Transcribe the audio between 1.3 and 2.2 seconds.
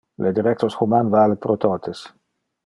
pro totes.